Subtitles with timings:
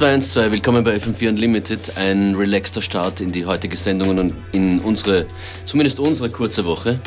[0.00, 1.98] 212, willkommen bei FM4 Unlimited.
[1.98, 5.26] Ein relaxter Start in die heutige Sendung und in unsere,
[5.66, 6.98] zumindest unsere kurze Woche.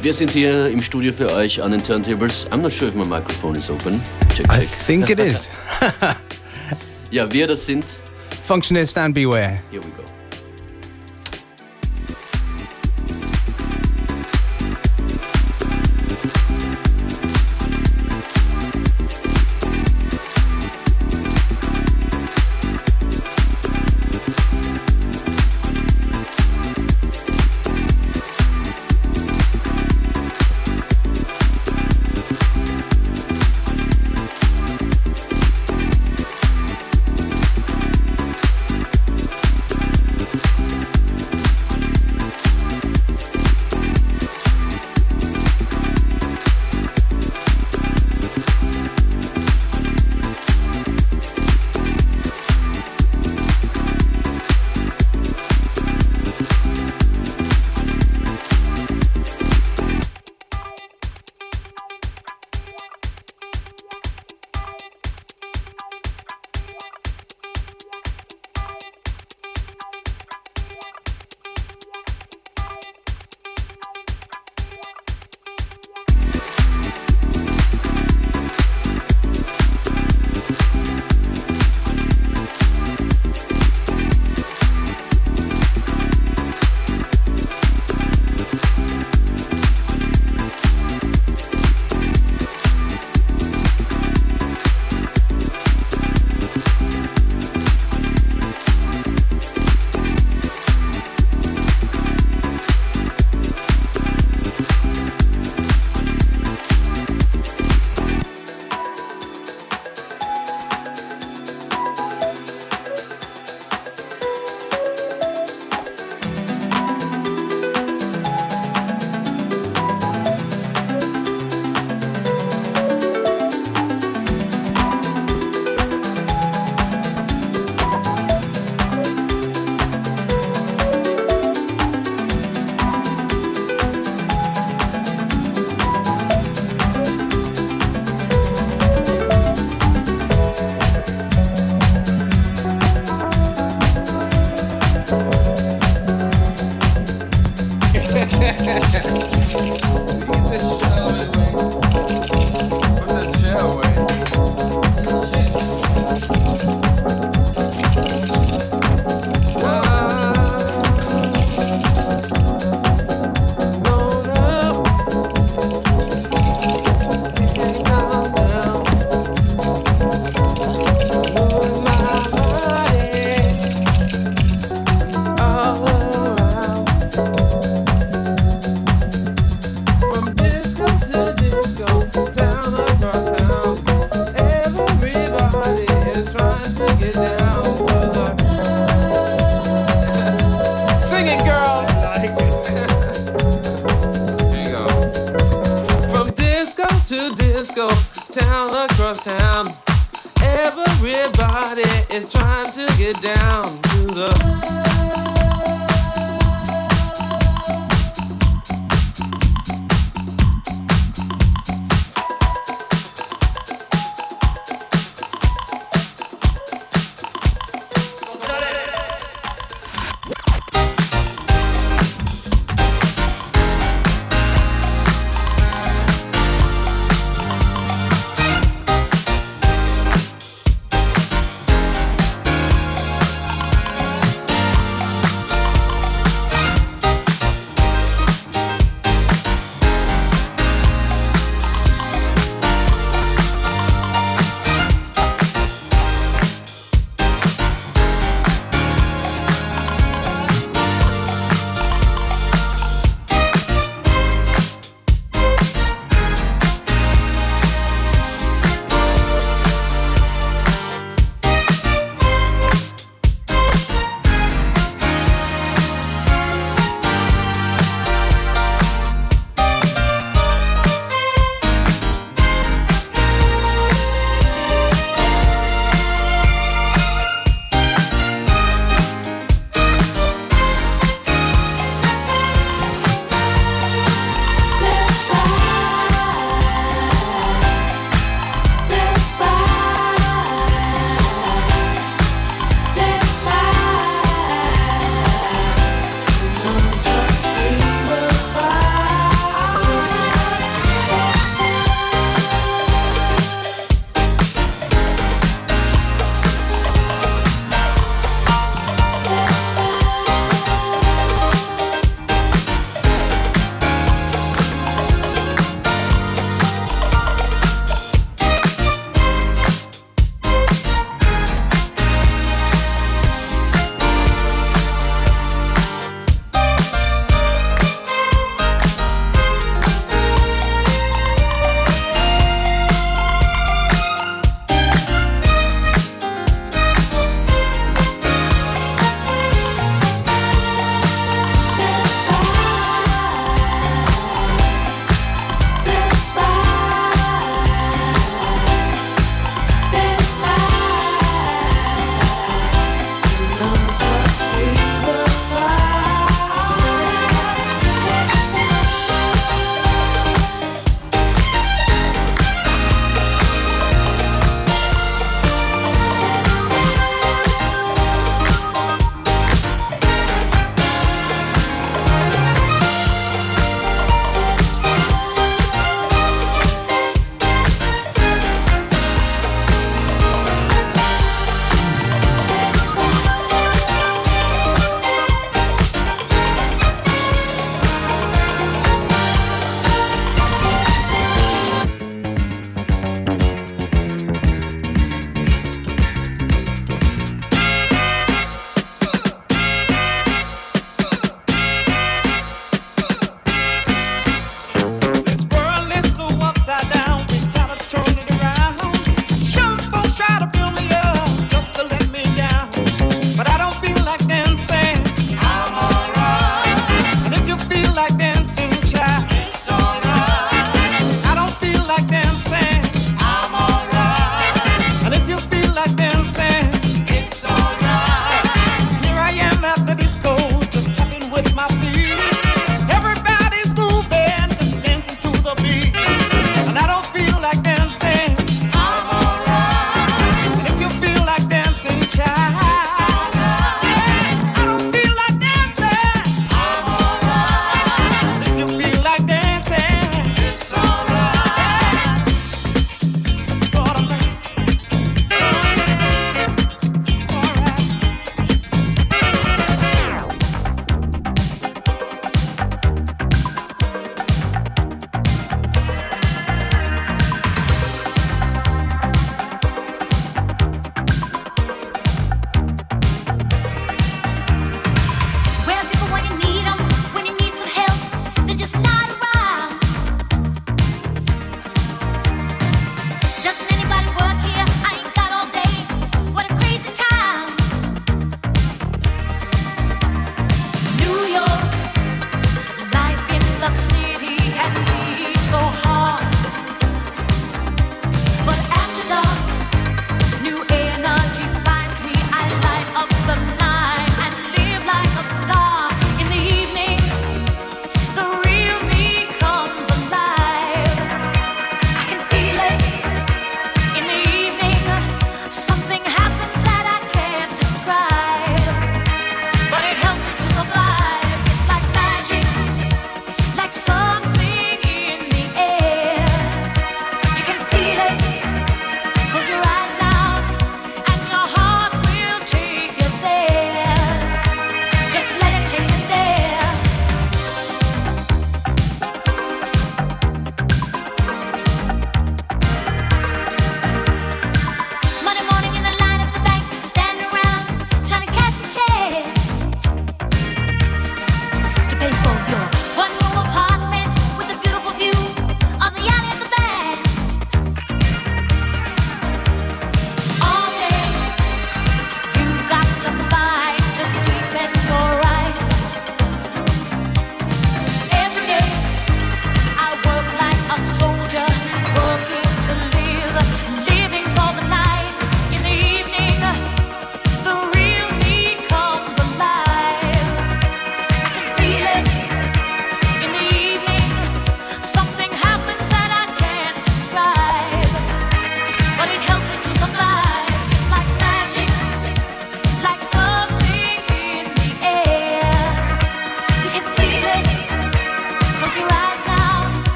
[0.00, 2.50] Wir sind hier im Studio für euch an den Turntables.
[2.50, 4.00] I'm not sure if my microphone is open.
[4.34, 4.62] Check, check.
[4.62, 5.50] I think it is.
[7.10, 7.84] ja, wir das sind.
[8.42, 9.60] Functionist and Beware.
[9.70, 10.19] Here we go.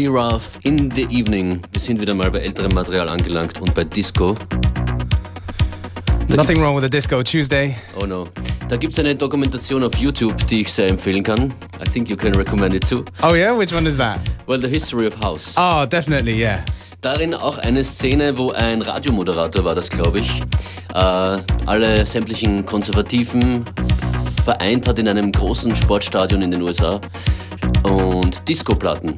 [0.00, 1.60] Lee Roth in the Evening.
[1.72, 4.34] Wir sind wieder mal bei älterem Material angelangt und bei Disco.
[6.26, 7.76] Da Nothing wrong with a Disco Tuesday.
[8.00, 8.26] Oh no.
[8.70, 11.52] Da gibt es eine Dokumentation auf YouTube, die ich sehr empfehlen kann.
[11.84, 13.04] I think you can recommend it too.
[13.22, 13.52] Oh yeah?
[13.54, 14.20] Which one is that?
[14.46, 15.54] Well, The History of House.
[15.58, 16.64] Oh, definitely, yeah.
[17.02, 20.40] Darin auch eine Szene, wo ein Radiomoderator war das, glaube ich,
[20.94, 23.66] äh, alle sämtlichen Konservativen
[24.44, 26.98] vereint hat in einem großen Sportstadion in den USA
[27.82, 29.14] und Discoplatten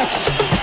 [0.07, 0.54] Thanks.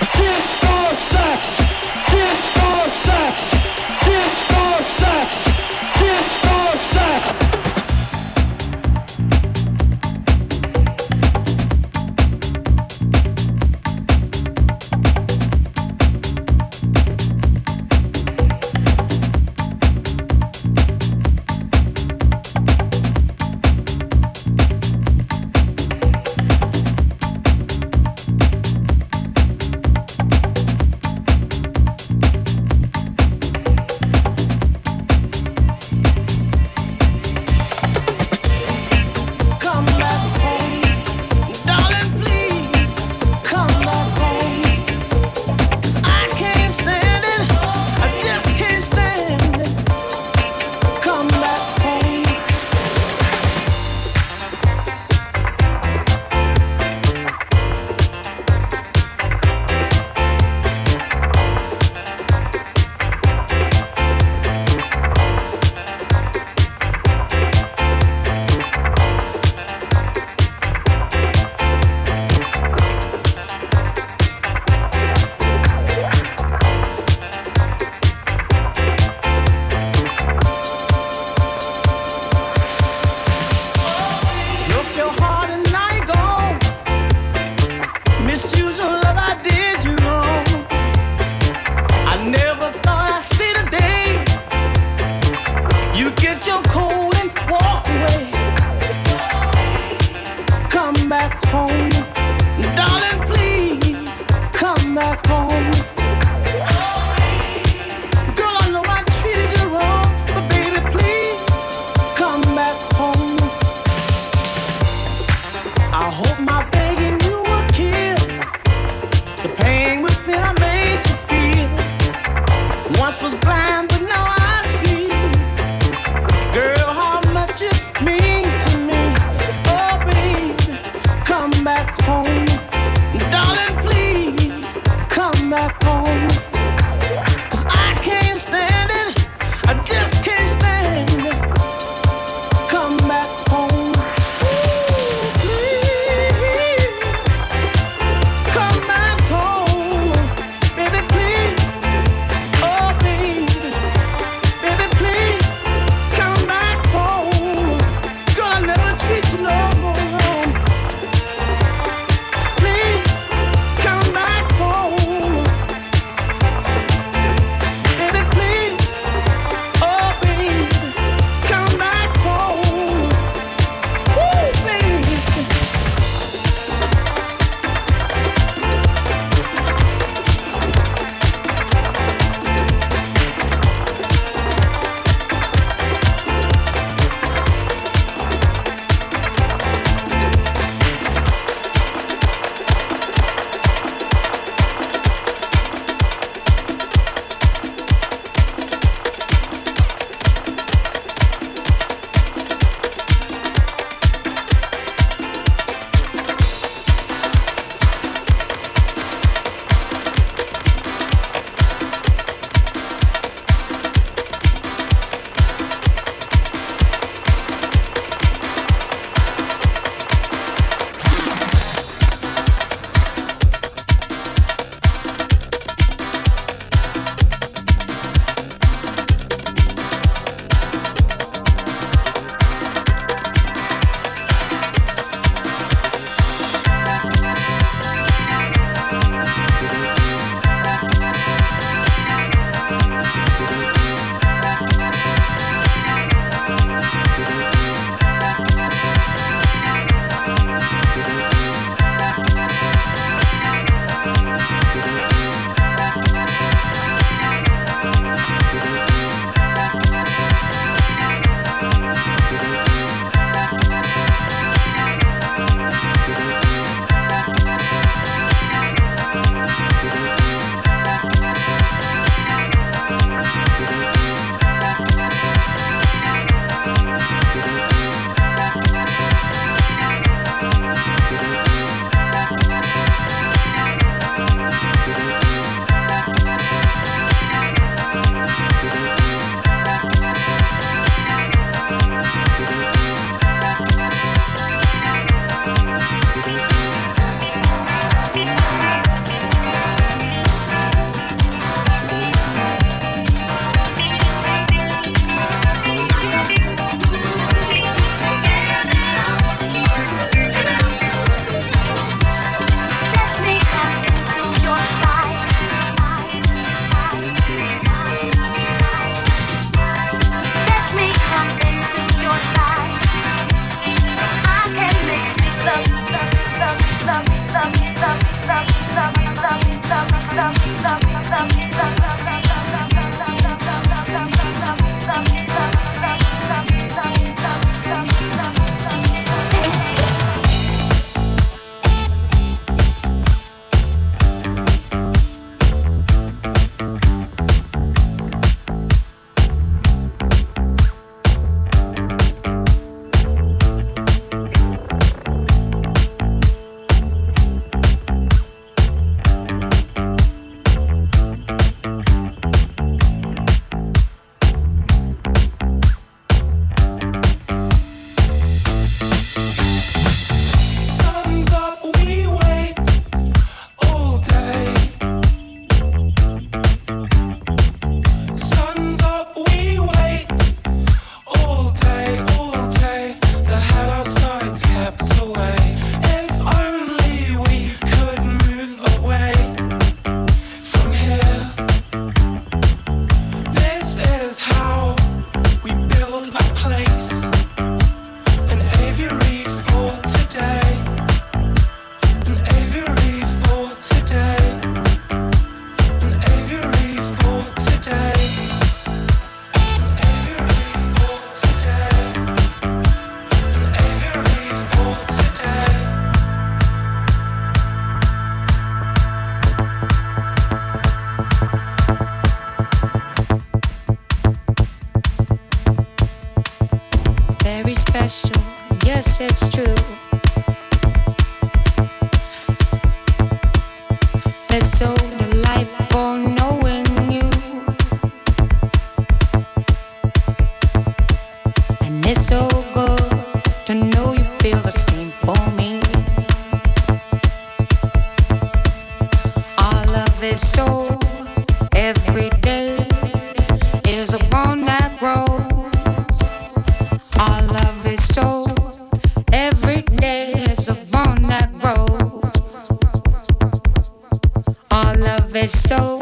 [465.13, 465.79] his so.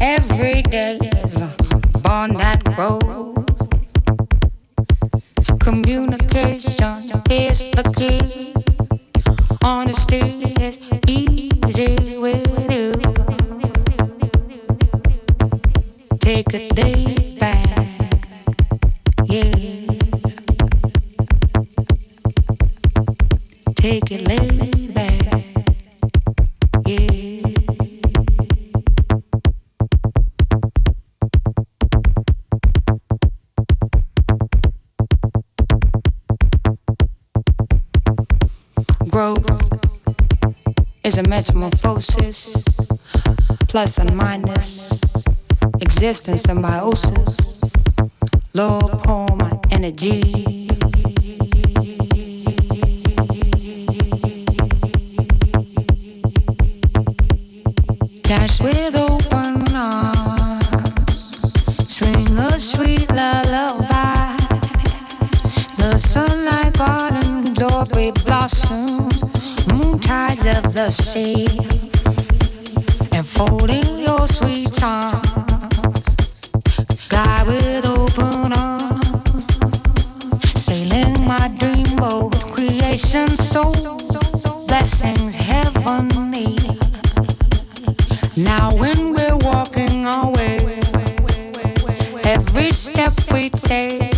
[0.00, 1.54] Every day is a
[2.00, 3.46] bond that grows.
[5.60, 8.52] Communication is the key.
[9.62, 10.20] Honesty
[10.60, 10.78] is
[41.64, 42.62] metamorphosis,
[43.68, 44.92] plus and minus,
[45.80, 47.60] existence symbiosis,
[48.52, 49.38] low poem
[49.70, 50.68] energy.
[58.22, 60.68] Dash with open arms,
[61.88, 64.36] swing a sweet lullaby.
[65.78, 69.23] The sunlight garden glory blossoms
[70.04, 71.46] tides of the sea,
[73.16, 75.34] enfolding your sweet charms
[77.08, 79.06] Glide with open arms,
[80.54, 83.72] sailing my dream boat, creation so
[84.66, 86.56] blessings heavenly.
[88.36, 90.58] Now when we're walking away,
[92.24, 94.13] every step we take.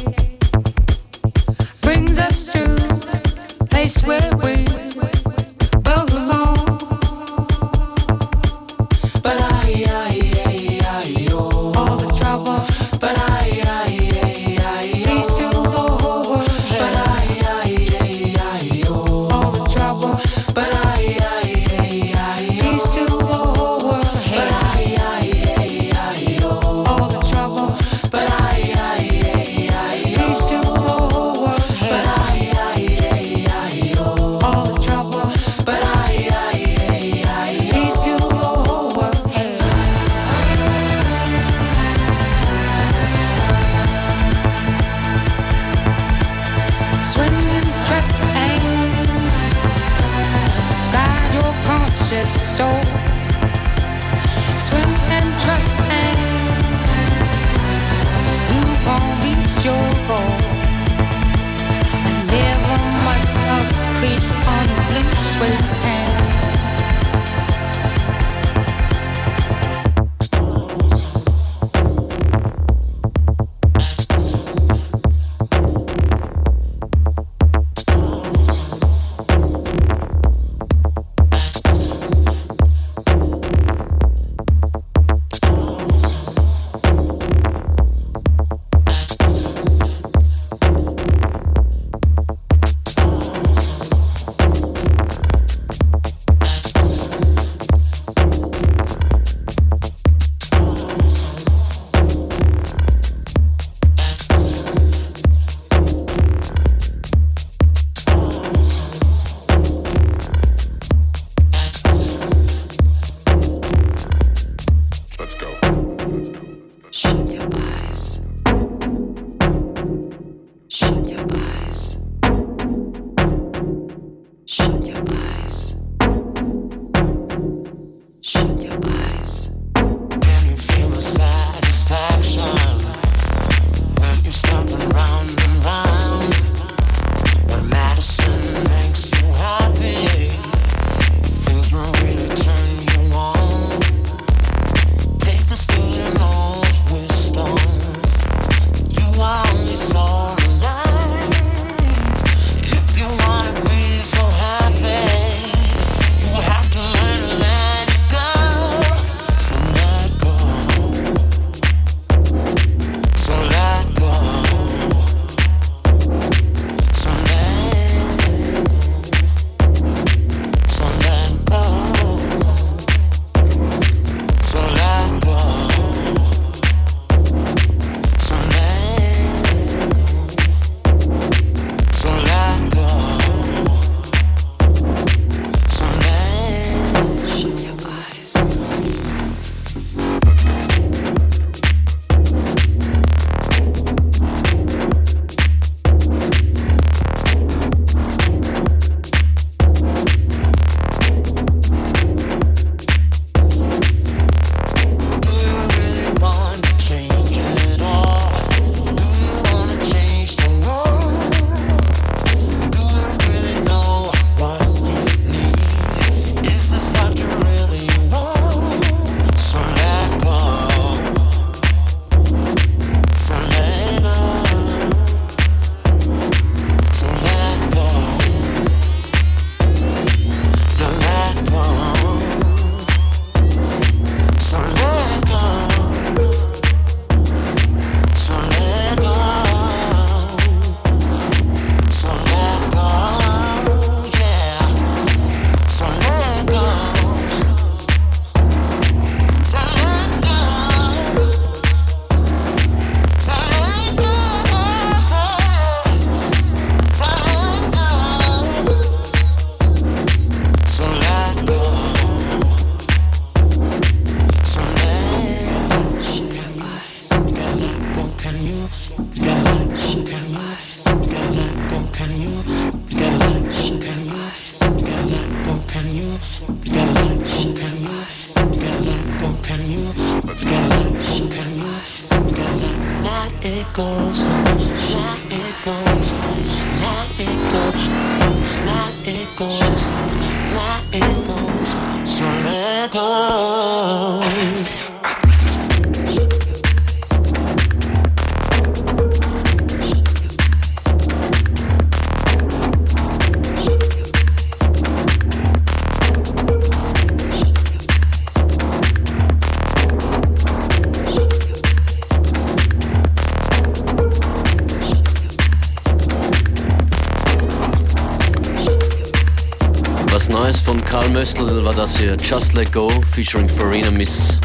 [321.13, 324.39] Möstl war das hier Just Let Go featuring Farina Miss.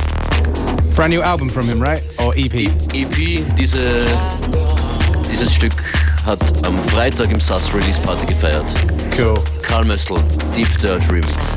[0.96, 2.04] Brand new album from him, right?
[2.20, 2.54] Or EP?
[2.54, 4.06] E EP, diese,
[5.32, 5.74] dieses Stück
[6.26, 8.66] hat am Freitag im SAS Release Party gefeiert.
[9.18, 9.42] Cool.
[9.62, 10.22] Karl Möstl,
[10.56, 11.56] Deep Dirt Remix.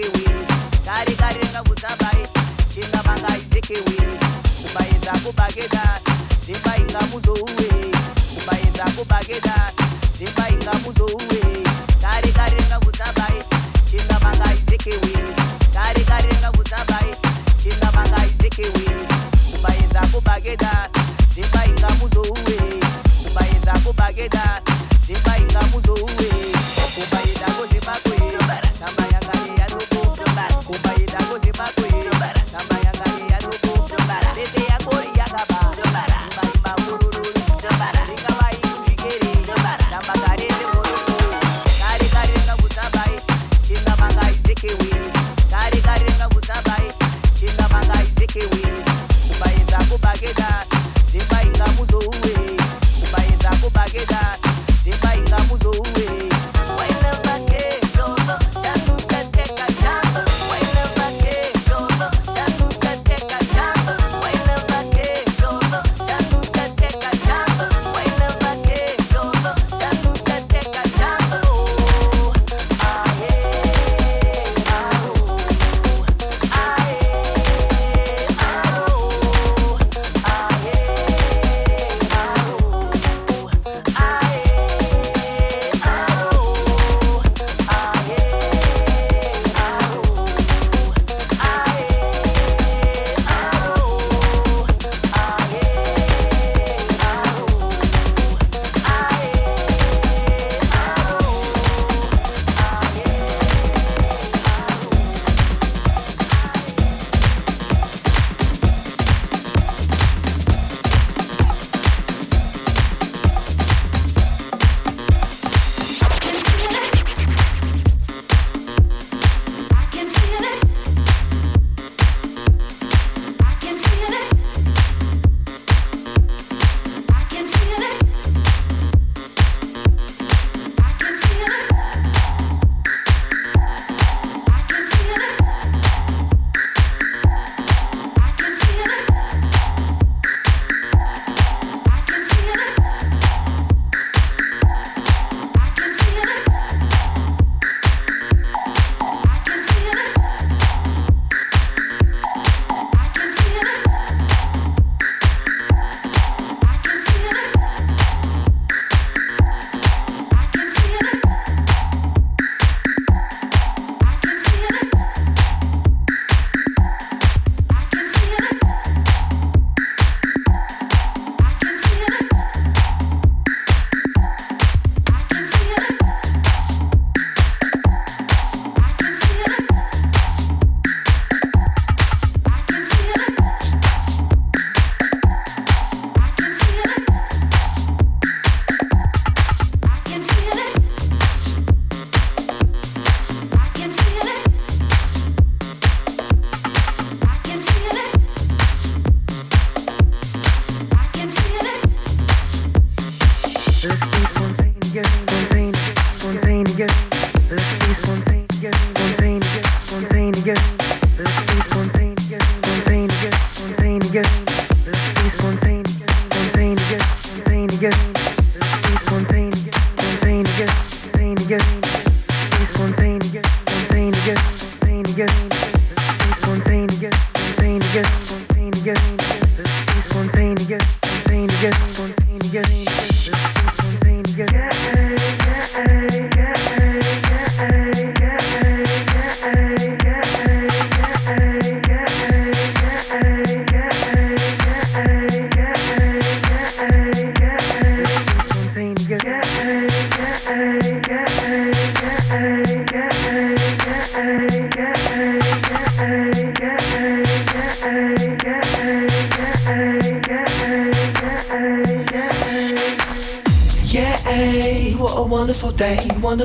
[0.00, 0.34] izekewe
[0.84, 1.14] kare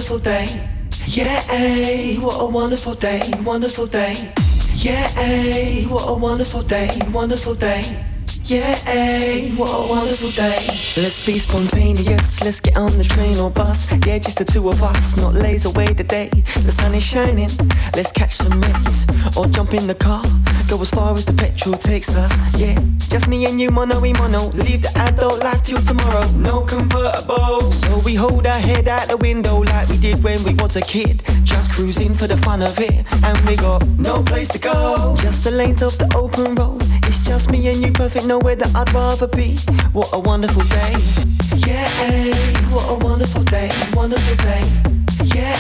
[0.10, 0.46] wonderful day.
[1.06, 4.14] Yeah, eh, what a wonderful day, wonderful day.
[4.74, 7.82] Yeah, eh, what a wonderful day, wonderful day.
[8.46, 10.58] Yeah, eh, what a wonderful day.
[10.98, 13.92] Let's be spontaneous, let's get on the train or bus.
[14.08, 16.30] Yeah, just the two of us, not laze away the day.
[16.30, 17.50] The sun is shining,
[17.96, 19.06] let's catch some minutes
[19.38, 20.24] or jump in the car.
[20.70, 22.30] Go as far as the petrol takes us.
[22.60, 22.78] Yeah,
[23.10, 24.50] just me and you, mono we mono.
[24.54, 26.30] Leave the adult life till tomorrow.
[26.36, 27.72] No convertible.
[27.72, 30.82] So we hold our head out the window like we did when we was a
[30.82, 31.24] kid.
[31.44, 33.04] Just cruising for the fun of it.
[33.26, 35.16] And we got no place to go.
[35.18, 36.84] Just the lanes of the open road.
[37.10, 39.58] It's just me and you, perfect nowhere that I'd rather be.
[39.92, 40.94] What a wonderful day.
[41.66, 41.90] Yeah,
[42.70, 44.62] what a wonderful day, wonderful day.
[45.34, 45.58] Yeah,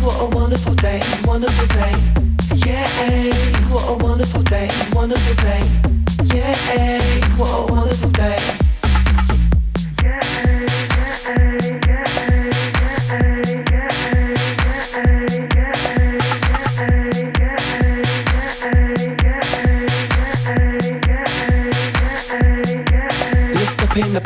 [0.00, 2.21] what a wonderful day, wonderful day.
[2.54, 2.86] Yeah,
[3.70, 5.62] what a wonderful day, wonderful day.
[6.36, 7.00] Yeah,
[7.38, 8.61] what a wonderful day.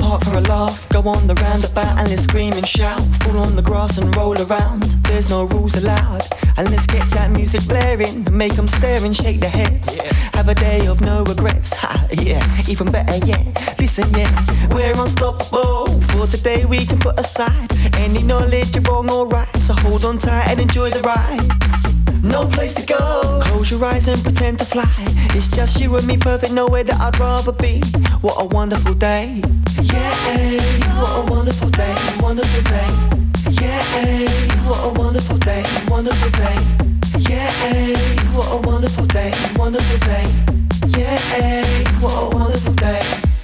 [0.07, 0.89] Park for a laugh.
[0.91, 3.01] Go on the roundabout and let's scream and shout.
[3.23, 4.83] Fall on the grass and roll around.
[5.09, 6.23] There's no rules allowed.
[6.57, 8.27] And let's get that music blaring.
[8.31, 10.01] Make them stare and shake their heads.
[10.37, 11.71] Have a day of no regrets.
[11.81, 13.45] Ha, yeah, even better yet.
[13.81, 14.31] Listen, yeah,
[14.75, 15.87] we're unstoppable.
[16.11, 19.57] For today we can put aside any knowledge you're wrong or right.
[19.57, 21.76] So hold on tight and enjoy the ride.
[22.27, 23.41] No place to go.
[23.43, 24.85] Close your eyes and pretend to fly.
[25.37, 27.81] It's just you and me, perfect, nowhere that I'd rather be.
[28.21, 29.43] What a wonderful day.
[29.83, 30.11] Yeah,
[31.01, 32.89] what a wonderful day, wonderful day.
[33.63, 33.83] Yeah,
[34.67, 36.57] what a wonderful day, wonderful day.
[37.31, 37.51] Yeah,
[38.35, 40.27] what a wonderful day, wonderful day.
[40.99, 41.65] Yeah,
[42.01, 43.36] what a wonderful day.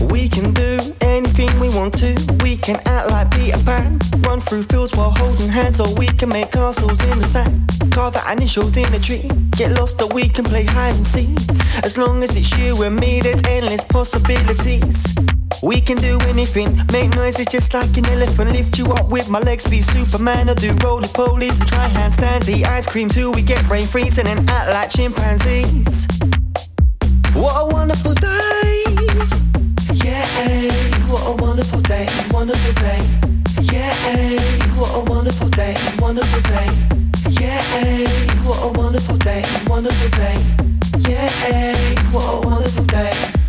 [0.00, 2.16] We can do anything we want to.
[2.42, 6.30] We can act like Peter Pan, run through fields while holding hands, or we can
[6.30, 7.68] make castles in the sand.
[7.92, 9.28] Carve our initials in a tree.
[9.50, 11.36] Get lost, or we can play hide and seek.
[11.84, 15.14] As long as it's you and me, there's endless possibilities.
[15.62, 18.52] We can do anything, make noises just like an elephant.
[18.52, 20.48] Lift you up with my legs, be Superman.
[20.48, 24.18] I do roly polies and try handstands, eat ice cream till we get brain freeze,
[24.18, 26.06] and then act like chimpanzees.
[27.34, 29.49] What a wonderful day!
[31.10, 33.00] What a wonderful day, wonderful day.
[33.72, 33.92] Yeah,
[34.78, 36.66] what a wonderful day, wonderful day.
[37.30, 37.60] Yeah,
[38.44, 40.36] what a wonderful day, wonderful day.
[41.10, 41.74] Yeah,
[42.12, 43.40] what a wonderful day.